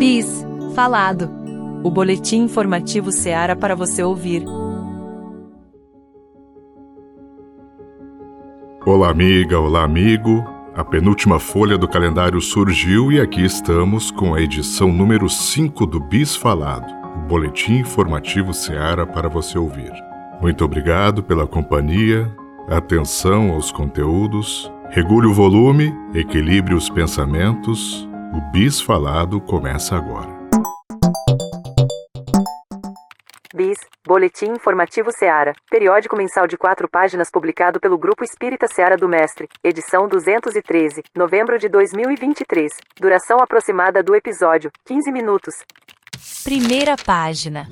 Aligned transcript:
Bis, 0.00 0.46
falado. 0.74 1.30
O 1.84 1.90
boletim 1.90 2.44
informativo 2.44 3.12
Seara 3.12 3.54
para 3.54 3.76
você 3.76 4.02
ouvir. 4.02 4.42
Olá, 8.86 9.10
amiga, 9.10 9.60
olá, 9.60 9.84
amigo. 9.84 10.42
A 10.74 10.82
penúltima 10.82 11.38
folha 11.38 11.76
do 11.76 11.86
calendário 11.86 12.40
surgiu 12.40 13.12
e 13.12 13.20
aqui 13.20 13.44
estamos 13.44 14.10
com 14.10 14.32
a 14.32 14.40
edição 14.40 14.90
número 14.90 15.28
5 15.28 15.84
do 15.84 16.00
Bis 16.00 16.34
Falado, 16.34 16.90
o 17.16 17.28
boletim 17.28 17.74
informativo 17.74 18.54
Seara 18.54 19.06
para 19.06 19.28
você 19.28 19.58
ouvir. 19.58 19.92
Muito 20.40 20.64
obrigado 20.64 21.22
pela 21.22 21.46
companhia, 21.46 22.34
atenção 22.70 23.50
aos 23.50 23.70
conteúdos, 23.70 24.72
regule 24.88 25.26
o 25.26 25.34
volume, 25.34 25.94
equilibre 26.14 26.74
os 26.74 26.88
pensamentos. 26.88 28.08
O 28.32 28.40
Bis 28.52 28.80
Falado 28.80 29.40
começa 29.40 29.96
agora. 29.96 30.28
Bis, 33.52 33.76
Boletim 34.06 34.52
Informativo 34.52 35.10
Seara, 35.10 35.52
periódico 35.68 36.16
mensal 36.16 36.46
de 36.46 36.56
quatro 36.56 36.88
páginas 36.88 37.28
publicado 37.28 37.80
pelo 37.80 37.98
Grupo 37.98 38.22
Espírita 38.22 38.68
Seara 38.68 38.96
do 38.96 39.08
Mestre, 39.08 39.48
edição 39.64 40.06
213, 40.06 41.02
novembro 41.16 41.58
de 41.58 41.68
2023. 41.68 42.72
Duração 43.00 43.38
aproximada 43.40 44.00
do 44.00 44.14
episódio: 44.14 44.70
15 44.86 45.10
minutos. 45.10 45.54
Primeira 46.44 46.94
página. 46.94 47.66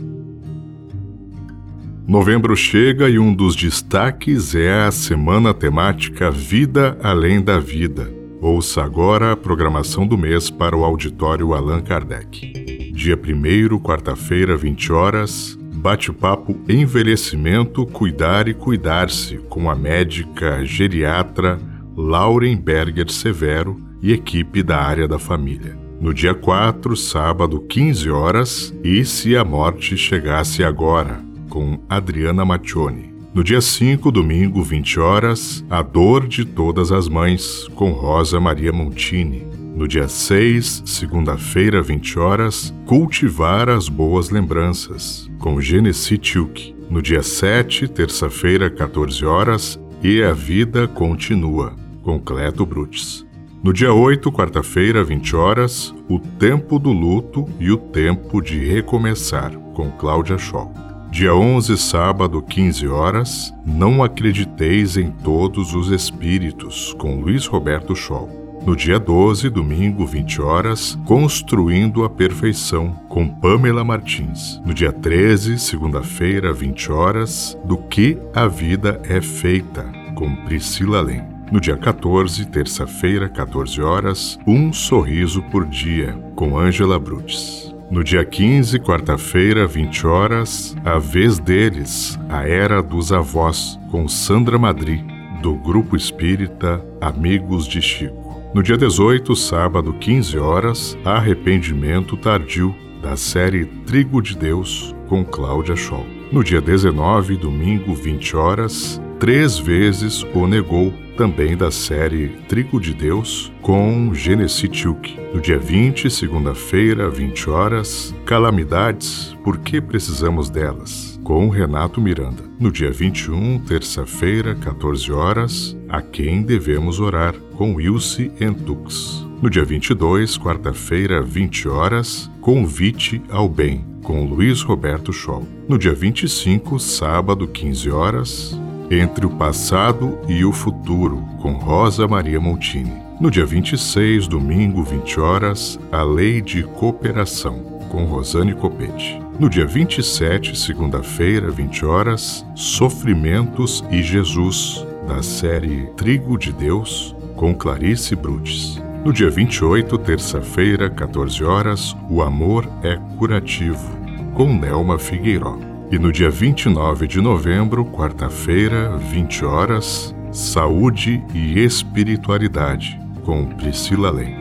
Novembro 2.08 2.56
chega 2.56 3.08
e 3.08 3.16
um 3.18 3.32
dos 3.32 3.54
destaques 3.54 4.56
é 4.56 4.86
a 4.86 4.90
semana 4.90 5.54
temática 5.54 6.32
Vida 6.32 6.98
Além 7.00 7.40
da 7.40 7.60
Vida. 7.60 8.17
Ouça 8.40 8.84
agora 8.84 9.32
a 9.32 9.36
programação 9.36 10.06
do 10.06 10.16
mês 10.16 10.48
para 10.48 10.76
o 10.76 10.84
auditório 10.84 11.54
Allan 11.54 11.80
Kardec. 11.80 12.92
Dia 12.92 13.16
1, 13.16 13.80
quarta-feira, 13.80 14.56
20 14.56 14.92
horas, 14.92 15.58
bate-papo 15.74 16.56
Envelhecimento, 16.68 17.84
Cuidar 17.84 18.46
e 18.46 18.54
Cuidar-se 18.54 19.38
com 19.48 19.68
a 19.68 19.74
médica 19.74 20.64
geriatra 20.64 21.58
Lauren 21.96 22.56
Berger 22.56 23.10
Severo 23.10 23.76
e 24.00 24.12
equipe 24.12 24.62
da 24.62 24.78
área 24.80 25.08
da 25.08 25.18
família. 25.18 25.76
No 26.00 26.14
dia 26.14 26.32
4, 26.32 26.96
sábado, 26.96 27.60
15 27.62 28.08
horas, 28.08 28.74
E 28.84 29.04
se 29.04 29.36
a 29.36 29.44
morte 29.44 29.96
chegasse 29.96 30.62
agora, 30.62 31.20
com 31.48 31.80
Adriana 31.88 32.44
Maccioni. 32.44 33.07
No 33.34 33.44
dia 33.44 33.60
5, 33.60 34.10
domingo, 34.10 34.62
20 34.62 34.98
horas, 34.98 35.64
A 35.68 35.82
Dor 35.82 36.26
de 36.26 36.46
Todas 36.46 36.90
as 36.90 37.08
Mães, 37.08 37.68
com 37.74 37.90
Rosa 37.92 38.40
Maria 38.40 38.72
Montini. 38.72 39.46
No 39.76 39.86
dia 39.86 40.08
6, 40.08 40.82
segunda-feira, 40.86 41.82
20 41.82 42.18
horas, 42.18 42.74
Cultivar 42.86 43.68
as 43.68 43.88
Boas 43.88 44.30
Lembranças, 44.30 45.30
com 45.38 45.60
Genesi 45.60 46.16
Tilk. 46.16 46.74
No 46.90 47.02
dia 47.02 47.22
7, 47.22 47.86
terça-feira, 47.86 48.70
14 48.70 49.24
horas, 49.24 49.78
E 50.02 50.22
a 50.22 50.32
Vida 50.32 50.88
Continua, 50.88 51.76
com 52.02 52.18
Cleto 52.18 52.64
Brutes. 52.64 53.26
No 53.62 53.72
dia 53.72 53.92
8, 53.92 54.32
quarta-feira, 54.32 55.04
20 55.04 55.36
horas, 55.36 55.94
O 56.08 56.18
Tempo 56.18 56.78
do 56.78 56.90
Luto 56.90 57.44
e 57.60 57.70
o 57.70 57.76
Tempo 57.76 58.40
de 58.40 58.58
Recomeçar, 58.58 59.52
com 59.74 59.90
Cláudia 59.90 60.38
Scholl. 60.38 60.87
Dia 61.10 61.34
11, 61.34 61.76
sábado, 61.78 62.40
15 62.42 62.86
horas, 62.86 63.54
Não 63.64 64.04
Acrediteis 64.04 64.96
em 64.96 65.10
Todos 65.10 65.74
os 65.74 65.90
Espíritos, 65.90 66.94
com 66.98 67.18
Luiz 67.20 67.46
Roberto 67.46 67.96
Scholl. 67.96 68.60
No 68.64 68.76
dia 68.76 68.98
12, 68.98 69.48
domingo, 69.48 70.06
20 70.06 70.42
horas, 70.42 70.98
Construindo 71.06 72.04
a 72.04 72.10
Perfeição, 72.10 72.90
com 73.08 73.26
Pamela 73.26 73.82
Martins. 73.82 74.60
No 74.64 74.74
dia 74.74 74.92
13, 74.92 75.58
segunda-feira, 75.58 76.52
20 76.52 76.92
horas, 76.92 77.58
Do 77.64 77.78
que 77.78 78.18
a 78.34 78.46
Vida 78.46 79.00
é 79.08 79.20
Feita, 79.22 79.84
com 80.14 80.36
Priscila 80.44 81.00
Lem. 81.00 81.24
No 81.50 81.58
dia 81.58 81.78
14, 81.78 82.44
terça-feira, 82.44 83.28
14 83.30 83.80
horas, 83.80 84.38
Um 84.46 84.70
Sorriso 84.72 85.42
por 85.44 85.64
Dia, 85.64 86.12
com 86.36 86.58
Ângela 86.58 86.98
Brutes. 86.98 87.67
No 87.90 88.04
dia 88.04 88.22
15, 88.22 88.78
quarta-feira, 88.80 89.66
20 89.66 90.06
horas, 90.06 90.76
A 90.84 90.98
Vez 90.98 91.38
Deles, 91.38 92.18
A 92.28 92.46
Era 92.46 92.82
dos 92.82 93.12
Avós, 93.12 93.80
com 93.90 94.06
Sandra 94.06 94.58
Madri, 94.58 95.02
do 95.40 95.54
Grupo 95.54 95.96
Espírita 95.96 96.84
Amigos 97.00 97.66
de 97.66 97.80
Chico. 97.80 98.42
No 98.54 98.62
dia 98.62 98.76
18, 98.76 99.34
sábado, 99.34 99.94
15 99.94 100.38
horas, 100.38 100.98
Arrependimento 101.02 102.14
Tardio, 102.18 102.76
da 103.00 103.16
série 103.16 103.64
Trigo 103.86 104.20
de 104.20 104.36
Deus, 104.36 104.94
com 105.08 105.24
Cláudia 105.24 105.74
Scholl. 105.74 106.06
No 106.30 106.44
dia 106.44 106.60
19, 106.60 107.36
domingo, 107.36 107.94
20 107.94 108.36
horas, 108.36 109.00
Três 109.18 109.58
vezes 109.58 110.24
o 110.32 110.46
negou, 110.46 110.94
também 111.16 111.56
da 111.56 111.72
série 111.72 112.28
Trigo 112.48 112.80
de 112.80 112.94
Deus, 112.94 113.52
com 113.60 114.14
Genesi 114.14 114.68
Tilk. 114.68 115.18
No 115.34 115.40
dia 115.40 115.58
20, 115.58 116.08
segunda-feira, 116.08 117.10
20 117.10 117.50
horas, 117.50 118.14
Calamidades, 118.24 119.36
por 119.42 119.58
que 119.58 119.80
precisamos 119.80 120.48
delas? 120.48 121.18
Com 121.24 121.48
Renato 121.48 122.00
Miranda. 122.00 122.44
No 122.60 122.70
dia 122.70 122.92
21, 122.92 123.58
terça-feira, 123.58 124.54
14 124.54 125.10
horas, 125.10 125.76
A 125.88 126.00
quem 126.00 126.42
devemos 126.42 127.00
orar? 127.00 127.34
Com 127.56 127.74
Wilce 127.74 128.30
Entux. 128.40 129.26
No 129.42 129.50
dia 129.50 129.64
22, 129.64 130.38
quarta-feira, 130.38 131.20
20 131.22 131.68
horas, 131.68 132.30
Convite 132.40 133.20
ao 133.28 133.48
Bem, 133.48 133.84
com 134.04 134.24
Luiz 134.24 134.62
Roberto 134.62 135.12
Scholl. 135.12 135.46
No 135.68 135.76
dia 135.76 135.92
25, 135.92 136.78
sábado, 136.78 137.48
15 137.48 137.90
horas, 137.90 138.60
entre 138.90 139.26
o 139.26 139.30
Passado 139.30 140.18
e 140.26 140.44
o 140.44 140.52
Futuro, 140.52 141.24
com 141.40 141.52
Rosa 141.52 142.08
Maria 142.08 142.40
Montini. 142.40 143.08
No 143.20 143.30
dia 143.30 143.44
26, 143.44 144.28
domingo, 144.28 144.82
20 144.82 145.20
horas, 145.20 145.78
A 145.90 146.02
Lei 146.02 146.40
de 146.40 146.62
Cooperação, 146.62 147.60
com 147.88 148.04
Rosane 148.04 148.54
Copete. 148.54 149.20
No 149.38 149.48
dia 149.48 149.66
27, 149.66 150.56
segunda-feira, 150.56 151.50
20 151.50 151.84
horas, 151.84 152.46
Sofrimentos 152.54 153.84
e 153.90 154.02
Jesus, 154.02 154.86
da 155.06 155.22
série 155.22 155.86
Trigo 155.96 156.38
de 156.38 156.52
Deus, 156.52 157.14
com 157.34 157.54
Clarice 157.54 158.14
Brudes. 158.14 158.80
No 159.04 159.12
dia 159.12 159.30
28, 159.30 159.96
terça-feira, 159.98 160.90
14 160.90 161.42
horas, 161.44 161.96
O 162.10 162.20
Amor 162.22 162.68
é 162.82 162.96
Curativo, 163.16 163.90
com 164.34 164.52
Nelma 164.52 164.98
Figueiró. 164.98 165.67
E 165.90 165.98
no 165.98 166.12
dia 166.12 166.28
29 166.28 167.06
de 167.06 167.18
novembro, 167.18 167.82
quarta-feira, 167.82 168.94
20 168.98 169.44
horas, 169.46 170.14
Saúde 170.30 171.24
e 171.32 171.58
Espiritualidade, 171.64 173.00
com 173.24 173.46
Priscila 173.46 174.10
Lem. 174.10 174.36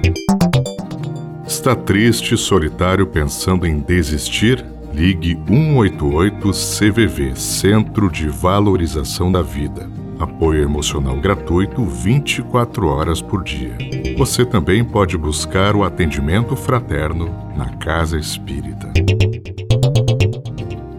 Está 1.48 1.74
triste, 1.74 2.36
solitário, 2.36 3.08
pensando 3.08 3.66
em 3.66 3.80
desistir? 3.80 4.66
Ligue 4.94 5.40
188 5.48 6.52
CVV, 6.52 7.36
Centro 7.38 8.12
de 8.12 8.28
Valorização 8.28 9.32
da 9.32 9.42
Vida. 9.42 9.90
Apoio 10.20 10.64
emocional 10.64 11.16
gratuito 11.16 11.86
24 11.86 12.88
horas 12.88 13.22
por 13.22 13.42
dia. 13.42 13.78
Você 14.18 14.44
também 14.44 14.84
pode 14.84 15.18
buscar 15.18 15.78
o 15.78 15.84
atendimento 15.86 16.58
fraterno 16.58 17.34
na 17.56 17.70
Casa 17.78 18.18
Espírita. 18.18 18.97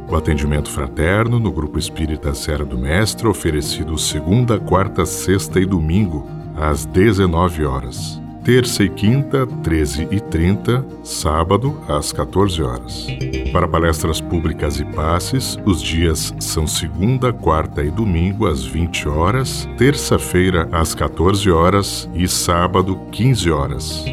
O 0.09 0.17
atendimento 0.17 0.71
fraterno 0.71 1.39
no 1.39 1.53
Grupo 1.53 1.79
Espírita 1.79 2.33
Serra 2.33 2.65
do 2.65 2.79
Mestre, 2.79 3.29
oferecido 3.29 3.99
segunda, 3.99 4.59
quarta, 4.59 5.05
sexta 5.05 5.61
e 5.61 5.67
domingo, 5.67 6.27
às 6.57 6.87
19 6.87 7.67
horas. 7.67 8.19
Terça 8.43 8.83
e 8.83 8.89
quinta, 8.89 9.47
13 9.63 10.09
e 10.11 10.19
30, 10.19 10.83
sábado, 11.05 11.79
às 11.87 12.11
14 12.11 12.63
horas. 12.63 13.07
Para 13.53 13.69
palestras 13.69 14.23
públicas 14.23 14.81
e 14.81 14.85
passes, 14.87 15.59
os 15.67 15.83
dias 15.83 16.35
são 16.41 16.67
segunda, 16.67 17.31
quarta 17.31 17.85
e 17.85 17.91
domingo, 17.91 18.47
às 18.47 18.65
20 18.65 19.07
horas, 19.07 19.69
terça-feira, 19.77 20.67
às 20.73 20.95
14 20.95 21.51
horas 21.51 22.09
e 22.15 22.27
sábado, 22.27 22.99
15 23.13 23.51
horas. 23.51 24.05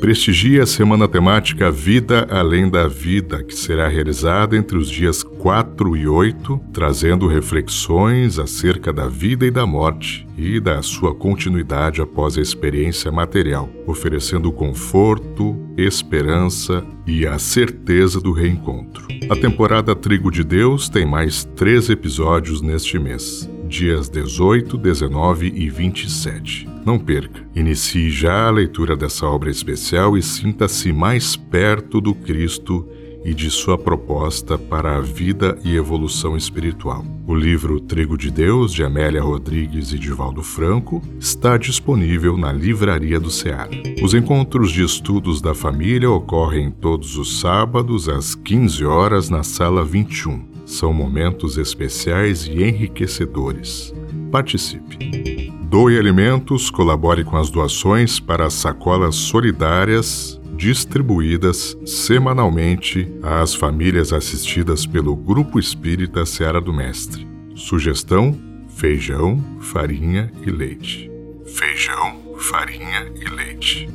Prestigie 0.01 0.61
a 0.61 0.67
semana 0.67 1.09
temática 1.09 1.73
Vida 1.73 2.27
Além 2.31 2.71
da 2.71 2.87
Vida, 2.87 3.43
que 3.43 3.55
será 3.55 3.89
realizada 3.89 4.57
entre 4.57 4.79
os 4.79 4.89
dias 4.89 5.25
4 5.25 5.97
e 5.97 6.07
8, 6.07 6.61
trazendo 6.73 7.27
reflexões 7.27 8.39
acerca 8.39 8.93
da 8.93 9.09
vida 9.09 9.45
e 9.45 9.51
da 9.51 9.67
morte 9.67 10.27
e 10.37 10.61
da 10.61 10.81
sua 10.83 11.13
continuidade 11.13 12.01
após 12.01 12.39
a 12.39 12.41
experiência 12.41 13.11
material, 13.11 13.69
oferecendo 13.89 14.53
conforto, 14.53 15.59
esperança 15.77 16.85
e 17.05 17.27
a 17.27 17.37
certeza 17.37 18.21
do 18.21 18.31
reencontro. 18.31 19.09
A 19.29 19.35
temporada 19.35 19.97
Trigo 19.97 20.31
de 20.31 20.45
Deus 20.45 20.89
tem 20.89 21.05
mais 21.05 21.43
três 21.57 21.91
episódios 21.91 22.63
neste 22.63 22.99
mês 23.01 23.51
dias 23.69 24.09
18, 24.09 24.79
19 24.79 25.53
e 25.55 25.69
27. 25.69 26.67
Não 26.89 26.99
perca. 26.99 27.47
Inicie 27.55 28.11
já 28.11 28.49
a 28.49 28.51
leitura 28.51 28.97
dessa 28.97 29.27
obra 29.27 29.51
especial 29.51 30.17
e 30.17 30.23
sinta-se 30.23 30.91
mais 30.91 31.37
perto 31.37 32.01
do 32.01 32.15
Cristo 32.15 32.89
e 33.23 33.35
de 33.35 33.51
sua 33.51 33.77
proposta 33.77 34.57
para 34.57 34.97
a 34.97 35.01
vida 35.03 35.59
e 35.63 35.77
evolução 35.77 36.35
espiritual. 36.35 37.05
O 37.27 37.35
livro 37.35 37.79
Trigo 37.79 38.17
de 38.17 38.31
Deus, 38.31 38.73
de 38.73 38.83
Amélia 38.83 39.21
Rodrigues 39.21 39.93
e 39.93 39.99
Divaldo 39.99 40.43
Franco, 40.43 41.03
está 41.21 41.59
disponível 41.59 42.39
na 42.39 42.55
Livraria 42.55 43.21
do 43.21 43.31
Ceará. 43.31 43.69
Os 44.03 44.15
encontros 44.15 44.73
de 44.73 44.83
estudos 44.83 45.43
da 45.43 45.55
família 45.55 46.11
ocorrem 46.11 46.71
todos 46.71 47.19
os 47.19 47.39
sábados 47.39 48.09
às 48.09 48.35
15 48.35 48.83
horas 48.87 49.29
na 49.29 49.43
Sala 49.43 49.85
21. 49.85 50.43
São 50.65 50.91
momentos 50.95 51.59
especiais 51.59 52.47
e 52.47 52.63
enriquecedores. 52.63 53.93
Participe. 54.33 55.48
Doe 55.69 55.99
alimentos, 55.99 56.71
colabore 56.71 57.23
com 57.25 57.37
as 57.37 57.51
doações 57.51 58.19
para 58.19 58.47
as 58.47 58.55
sacolas 58.55 59.15
solidárias 59.15 60.41
distribuídas 60.57 61.77
semanalmente 61.85 63.07
às 63.23 63.55
famílias 63.55 64.15
assistidas 64.15 64.87
pelo 64.87 65.15
Grupo 65.15 65.59
Espírita 65.59 66.25
Seara 66.25 66.59
do 66.59 66.73
Mestre. 66.73 67.29
Sugestão: 67.55 68.35
feijão, 68.77 69.45
farinha 69.61 70.33
e 70.41 70.51
leite. 70.51 71.11
Feijão, 71.45 72.19
farinha 72.39 73.13
e 73.15 73.29
leite. 73.29 73.89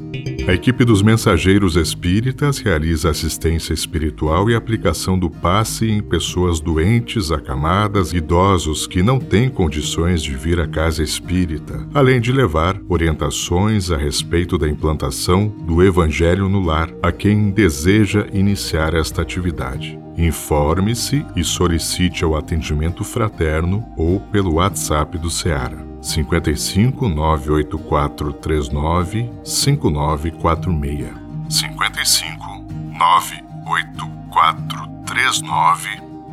A 0.46 0.54
equipe 0.54 0.84
dos 0.84 1.02
Mensageiros 1.02 1.78
Espíritas 1.78 2.58
realiza 2.58 3.10
assistência 3.10 3.74
espiritual 3.74 4.50
e 4.50 4.56
aplicação 4.56 5.18
do 5.18 5.30
passe 5.30 5.90
em 5.90 6.04
pessoas 6.04 6.60
doentes, 6.60 7.32
acamadas, 7.32 8.12
idosos 8.12 8.86
que 8.86 9.02
não 9.02 9.20
têm 9.20 9.50
condições 9.50 10.22
de 10.22 10.36
vir 10.36 10.60
à 10.60 10.68
casa 10.68 11.02
espírita, 11.02 11.88
além 11.94 12.20
de 12.20 12.34
levar 12.34 12.78
orientações 12.90 13.90
a 13.90 13.96
respeito 13.96 14.58
da 14.58 14.68
implantação 14.68 15.48
do 15.48 15.82
Evangelho 15.82 16.50
no 16.50 16.60
lar 16.60 16.90
a 17.02 17.10
quem 17.10 17.50
deseja 17.50 18.28
iniciar 18.34 18.94
esta 18.94 19.22
atividade. 19.22 19.98
Informe-se 20.18 21.26
e 21.38 21.44
solicite 21.44 22.26
o 22.26 22.36
atendimento 22.36 23.06
fraterno 23.06 23.82
ou 23.96 24.20
pelo 24.20 24.56
WhatsApp 24.56 25.18
do 25.18 25.30
Ceará. 25.30 25.93
55 26.04 27.08
984 27.08 28.34
39 28.34 29.30
5946 29.42 31.14
55 31.50 32.66
984 33.00 34.88
39 35.06 35.90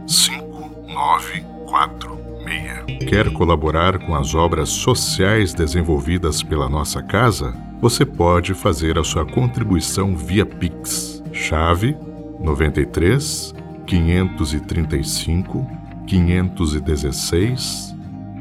5946 0.08 3.08
Quer 3.08 3.32
colaborar 3.32 4.00
com 4.00 4.16
as 4.16 4.34
obras 4.34 4.70
sociais 4.70 5.54
desenvolvidas 5.54 6.42
pela 6.42 6.68
nossa 6.68 7.00
casa? 7.00 7.54
Você 7.80 8.04
pode 8.04 8.54
fazer 8.54 8.98
a 8.98 9.04
sua 9.04 9.24
contribuição 9.24 10.16
via 10.16 10.44
Pix. 10.44 11.22
Chave 11.32 11.96
93 12.40 13.54
535 13.86 15.64
516 16.06 17.94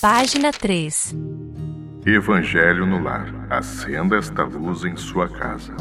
Página 0.00 0.52
3 0.52 1.14
Evangelho 2.06 2.84
no 2.84 3.02
Lar. 3.02 3.32
Acenda 3.48 4.16
esta 4.16 4.44
luz 4.44 4.84
em 4.84 4.94
sua 4.94 5.26
casa. 5.26 5.74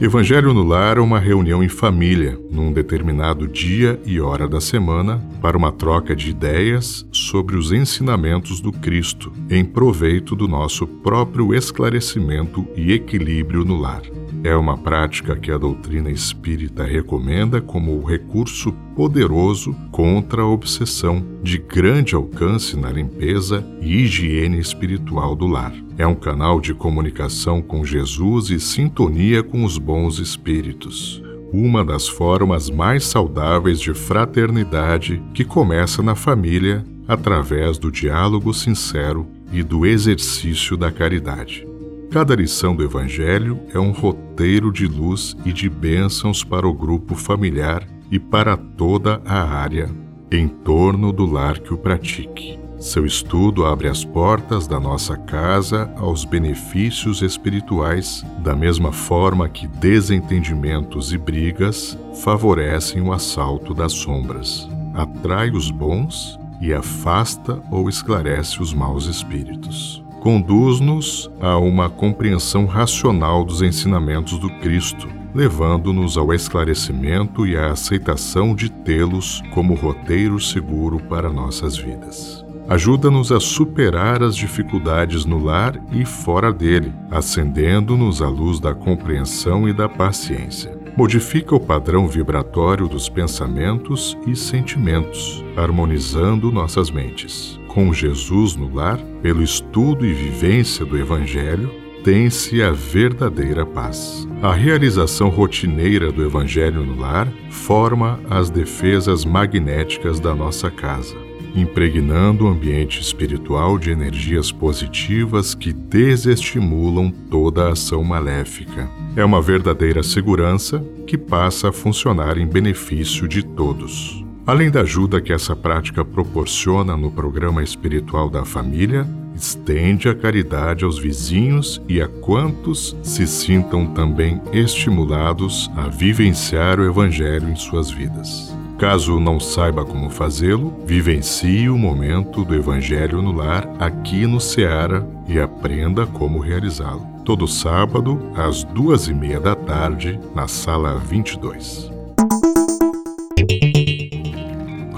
Evangelho 0.00 0.52
no 0.52 0.64
Lar 0.64 0.98
é 0.98 1.00
uma 1.00 1.20
reunião 1.20 1.62
em 1.62 1.68
família, 1.68 2.36
num 2.50 2.72
determinado 2.72 3.46
dia 3.46 4.00
e 4.04 4.20
hora 4.20 4.48
da 4.48 4.60
semana, 4.60 5.22
para 5.40 5.56
uma 5.56 5.70
troca 5.70 6.16
de 6.16 6.30
ideias 6.30 7.06
sobre 7.12 7.56
os 7.56 7.70
ensinamentos 7.70 8.60
do 8.60 8.72
Cristo, 8.72 9.32
em 9.48 9.64
proveito 9.64 10.34
do 10.34 10.48
nosso 10.48 10.84
próprio 10.84 11.54
esclarecimento 11.54 12.66
e 12.74 12.92
equilíbrio 12.92 13.64
no 13.64 13.76
lar. 13.76 14.02
É 14.46 14.54
uma 14.54 14.78
prática 14.78 15.34
que 15.34 15.50
a 15.50 15.58
doutrina 15.58 16.08
espírita 16.08 16.84
recomenda 16.84 17.60
como 17.60 18.00
recurso 18.04 18.70
poderoso 18.94 19.74
contra 19.90 20.42
a 20.42 20.46
obsessão 20.46 21.20
de 21.42 21.58
grande 21.58 22.14
alcance 22.14 22.76
na 22.76 22.88
limpeza 22.88 23.66
e 23.80 24.04
higiene 24.04 24.60
espiritual 24.60 25.34
do 25.34 25.48
lar. 25.48 25.74
É 25.98 26.06
um 26.06 26.14
canal 26.14 26.60
de 26.60 26.72
comunicação 26.72 27.60
com 27.60 27.84
Jesus 27.84 28.50
e 28.50 28.60
sintonia 28.60 29.42
com 29.42 29.64
os 29.64 29.78
bons 29.78 30.20
espíritos. 30.20 31.20
Uma 31.52 31.84
das 31.84 32.06
formas 32.06 32.70
mais 32.70 33.02
saudáveis 33.04 33.80
de 33.80 33.92
fraternidade 33.94 35.20
que 35.34 35.44
começa 35.44 36.04
na 36.04 36.14
família 36.14 36.84
através 37.08 37.78
do 37.78 37.90
diálogo 37.90 38.54
sincero 38.54 39.26
e 39.52 39.64
do 39.64 39.84
exercício 39.84 40.76
da 40.76 40.92
caridade. 40.92 41.66
Cada 42.10 42.34
lição 42.34 42.74
do 42.74 42.82
Evangelho 42.82 43.60
é 43.74 43.78
um 43.78 43.90
roteiro 43.90 44.72
de 44.72 44.86
luz 44.86 45.36
e 45.44 45.52
de 45.52 45.68
bênçãos 45.68 46.42
para 46.42 46.66
o 46.66 46.72
grupo 46.72 47.14
familiar 47.14 47.86
e 48.10 48.18
para 48.18 48.56
toda 48.56 49.20
a 49.24 49.42
área 49.42 49.90
em 50.30 50.48
torno 50.48 51.12
do 51.12 51.26
lar 51.26 51.58
que 51.58 51.74
o 51.74 51.78
pratique. 51.78 52.58
Seu 52.78 53.06
estudo 53.06 53.64
abre 53.64 53.88
as 53.88 54.04
portas 54.04 54.66
da 54.66 54.78
nossa 54.78 55.16
casa 55.16 55.90
aos 55.96 56.24
benefícios 56.24 57.22
espirituais, 57.22 58.24
da 58.38 58.54
mesma 58.54 58.92
forma 58.92 59.48
que 59.48 59.66
desentendimentos 59.66 61.12
e 61.12 61.18
brigas 61.18 61.98
favorecem 62.22 63.02
o 63.02 63.12
assalto 63.12 63.72
das 63.72 63.92
sombras. 63.92 64.68
Atrai 64.94 65.50
os 65.50 65.70
bons 65.70 66.38
e 66.60 66.72
afasta 66.72 67.62
ou 67.70 67.88
esclarece 67.88 68.60
os 68.60 68.72
maus 68.74 69.06
espíritos 69.06 70.05
conduz-nos 70.26 71.30
a 71.40 71.56
uma 71.56 71.88
compreensão 71.88 72.66
racional 72.66 73.44
dos 73.44 73.62
ensinamentos 73.62 74.36
do 74.40 74.50
Cristo, 74.58 75.06
levando-nos 75.32 76.18
ao 76.18 76.34
esclarecimento 76.34 77.46
e 77.46 77.56
à 77.56 77.70
aceitação 77.70 78.52
de 78.52 78.68
tê-los 78.68 79.40
como 79.54 79.74
roteiro 79.74 80.40
seguro 80.40 80.98
para 80.98 81.30
nossas 81.30 81.76
vidas. 81.76 82.44
Ajuda-nos 82.68 83.30
a 83.30 83.38
superar 83.38 84.20
as 84.20 84.34
dificuldades 84.34 85.24
no 85.24 85.38
lar 85.38 85.80
e 85.92 86.04
fora 86.04 86.52
dele, 86.52 86.92
acendendo-nos 87.08 88.20
a 88.20 88.28
luz 88.28 88.58
da 88.58 88.74
compreensão 88.74 89.68
e 89.68 89.72
da 89.72 89.88
paciência. 89.88 90.76
Modifica 90.96 91.54
o 91.54 91.60
padrão 91.60 92.08
vibratório 92.08 92.88
dos 92.88 93.08
pensamentos 93.08 94.18
e 94.26 94.34
sentimentos, 94.34 95.44
harmonizando 95.56 96.50
nossas 96.50 96.90
mentes. 96.90 97.60
Com 97.76 97.92
Jesus 97.92 98.56
no 98.56 98.74
lar, 98.74 98.96
pelo 99.20 99.42
estudo 99.42 100.06
e 100.06 100.14
vivência 100.14 100.82
do 100.82 100.96
Evangelho, 100.96 101.70
tem-se 102.02 102.62
a 102.62 102.70
verdadeira 102.70 103.66
paz. 103.66 104.26
A 104.40 104.54
realização 104.54 105.28
rotineira 105.28 106.10
do 106.10 106.24
Evangelho 106.24 106.82
no 106.82 106.98
lar 106.98 107.30
forma 107.50 108.18
as 108.30 108.48
defesas 108.48 109.26
magnéticas 109.26 110.18
da 110.18 110.34
nossa 110.34 110.70
casa 110.70 111.14
impregnando 111.54 112.44
o 112.44 112.48
ambiente 112.48 113.00
espiritual 113.00 113.78
de 113.78 113.90
energias 113.90 114.52
positivas 114.52 115.54
que 115.54 115.72
desestimulam 115.72 117.10
toda 117.30 117.70
ação 117.70 118.04
maléfica. 118.04 118.90
É 119.16 119.24
uma 119.24 119.40
verdadeira 119.40 120.02
segurança 120.02 120.84
que 121.06 121.16
passa 121.16 121.70
a 121.70 121.72
funcionar 121.72 122.36
em 122.36 122.46
benefício 122.46 123.26
de 123.26 123.42
todos. 123.42 124.25
Além 124.46 124.70
da 124.70 124.82
ajuda 124.82 125.20
que 125.20 125.32
essa 125.32 125.56
prática 125.56 126.04
proporciona 126.04 126.96
no 126.96 127.10
programa 127.10 127.64
espiritual 127.64 128.30
da 128.30 128.44
família, 128.44 129.04
estende 129.34 130.08
a 130.08 130.14
caridade 130.14 130.84
aos 130.84 131.00
vizinhos 131.00 131.82
e 131.88 132.00
a 132.00 132.06
quantos 132.06 132.96
se 133.02 133.26
sintam 133.26 133.86
também 133.86 134.40
estimulados 134.52 135.68
a 135.76 135.88
vivenciar 135.88 136.78
o 136.78 136.86
Evangelho 136.86 137.48
em 137.48 137.56
suas 137.56 137.90
vidas. 137.90 138.56
Caso 138.78 139.18
não 139.18 139.40
saiba 139.40 139.84
como 139.84 140.10
fazê-lo, 140.10 140.72
vivencie 140.86 141.68
o 141.68 141.76
momento 141.76 142.44
do 142.44 142.54
Evangelho 142.54 143.20
no 143.20 143.32
lar 143.32 143.68
aqui 143.80 144.28
no 144.28 144.38
Ceará 144.38 145.02
e 145.26 145.40
aprenda 145.40 146.06
como 146.06 146.38
realizá-lo. 146.38 147.04
Todo 147.24 147.48
sábado, 147.48 148.30
às 148.36 148.62
duas 148.62 149.08
e 149.08 149.14
meia 149.14 149.40
da 149.40 149.56
tarde, 149.56 150.20
na 150.34 150.46
sala 150.46 150.98
22. 150.98 151.95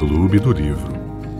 Clube 0.08 0.38
do 0.38 0.52
Livro. 0.52 0.90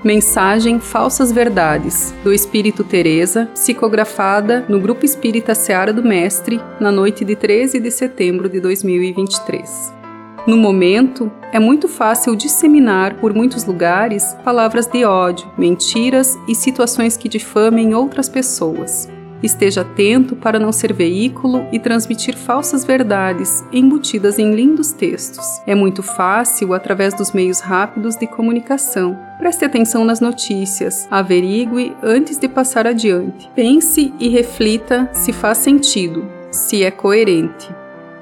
Mensagem 0.03 0.81
Falsas 0.81 1.31
Verdades, 1.33 2.15
do 2.23 2.33
Espírito 2.33 2.83
Teresa, 2.85 3.47
psicografada 3.53 4.65
no 4.69 4.81
Grupo 4.81 5.05
Espírita 5.05 5.55
Seara 5.55 5.93
do 5.93 6.03
Mestre, 6.03 6.59
na 6.81 6.91
noite 6.91 7.23
de 7.25 7.37
13 7.37 7.79
de 7.81 7.91
setembro 7.91 8.49
de 8.49 8.61
2023. 8.61 10.06
No 10.47 10.57
momento, 10.57 11.31
é 11.53 11.59
muito 11.59 11.88
fácil 11.88 12.37
disseminar 12.37 13.17
por 13.17 13.35
muitos 13.35 13.65
lugares 13.65 14.37
palavras 14.45 14.87
de 14.87 15.05
ódio, 15.05 15.50
mentiras 15.59 16.38
e 16.47 16.55
situações 16.55 17.17
que 17.17 17.29
difamem 17.29 17.95
outras 17.95 18.29
pessoas. 18.29 19.09
Esteja 19.43 19.81
atento 19.81 20.37
para 20.37 20.59
não 20.59 20.71
ser 20.71 20.93
veículo 20.93 21.67
e 21.73 21.81
transmitir 21.81 22.37
falsas 22.37 22.85
verdades 22.85 23.65
embutidas 23.73 24.38
em 24.38 24.55
lindos 24.55 24.93
textos. 24.93 25.45
É 25.67 25.75
muito 25.75 26.00
fácil 26.00 26.73
através 26.73 27.12
dos 27.12 27.33
meios 27.33 27.59
rápidos 27.59 28.17
de 28.17 28.29
comunicação. 28.29 29.19
Preste 29.38 29.65
atenção 29.65 30.05
nas 30.05 30.21
notícias, 30.21 31.09
averigue 31.11 31.93
antes 32.03 32.38
de 32.38 32.49
passar 32.49 32.87
adiante. 32.87 33.50
Pense 33.55 34.15
e 34.21 34.29
reflita 34.29 35.11
se 35.12 35.33
faz 35.33 35.59
sentido, 35.59 36.25
se 36.53 36.85
é 36.85 36.91
coerente. 36.91 37.69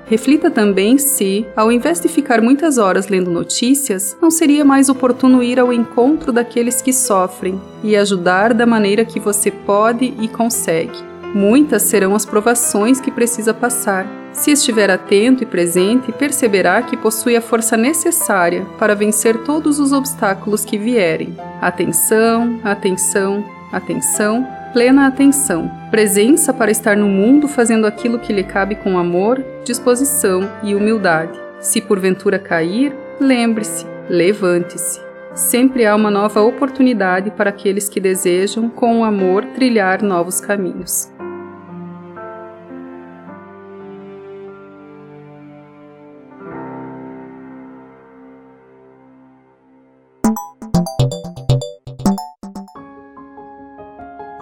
Reflita 0.06 0.50
também 0.50 0.98
se, 0.98 1.46
ao 1.56 1.72
invés 1.72 1.98
de 1.98 2.08
ficar 2.08 2.42
muitas 2.42 2.76
horas 2.76 3.08
lendo 3.08 3.30
notícias, 3.30 4.16
não 4.20 4.30
seria 4.30 4.64
mais 4.64 4.88
oportuno 4.88 5.42
ir 5.42 5.58
ao 5.58 5.72
encontro 5.72 6.30
daqueles 6.30 6.82
que 6.82 6.92
sofrem 6.92 7.60
e 7.82 7.96
ajudar 7.96 8.52
da 8.52 8.66
maneira 8.66 9.04
que 9.04 9.18
você 9.18 9.50
pode 9.50 10.12
e 10.20 10.28
consegue. 10.28 10.98
Muitas 11.34 11.82
serão 11.82 12.14
as 12.14 12.26
provações 12.26 13.00
que 13.00 13.10
precisa 13.10 13.54
passar. 13.54 14.06
Se 14.32 14.50
estiver 14.50 14.90
atento 14.90 15.42
e 15.42 15.46
presente, 15.46 16.12
perceberá 16.12 16.82
que 16.82 16.96
possui 16.96 17.36
a 17.36 17.40
força 17.40 17.76
necessária 17.76 18.66
para 18.78 18.94
vencer 18.94 19.38
todos 19.38 19.78
os 19.78 19.92
obstáculos 19.92 20.64
que 20.64 20.76
vierem. 20.76 21.34
Atenção, 21.60 22.60
atenção, 22.62 23.44
atenção 23.72 24.46
plena 24.74 25.06
atenção, 25.06 25.70
presença 25.88 26.52
para 26.52 26.68
estar 26.68 26.96
no 26.96 27.06
mundo 27.06 27.46
fazendo 27.46 27.86
aquilo 27.86 28.18
que 28.18 28.32
lhe 28.32 28.42
cabe 28.42 28.74
com 28.74 28.98
amor, 28.98 29.42
disposição 29.64 30.50
e 30.64 30.74
humildade. 30.74 31.38
Se 31.60 31.80
porventura 31.80 32.40
cair, 32.40 32.92
lembre-se, 33.20 33.86
levante-se. 34.10 35.00
Sempre 35.32 35.86
há 35.86 35.94
uma 35.94 36.10
nova 36.10 36.42
oportunidade 36.42 37.30
para 37.30 37.50
aqueles 37.50 37.88
que 37.88 38.00
desejam, 38.00 38.68
com 38.68 39.04
amor, 39.04 39.44
trilhar 39.54 40.02
novos 40.02 40.40
caminhos. 40.40 41.13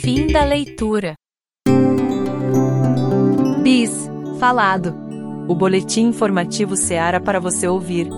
Fim 0.00 0.26
da 0.28 0.44
leitura. 0.44 1.14
Bis 3.62 4.10
Falado 4.38 5.10
o 5.50 5.54
boletim 5.54 6.06
informativo 6.06 6.76
Seara 6.76 7.20
para 7.20 7.40
você 7.40 7.66
ouvir. 7.66 8.08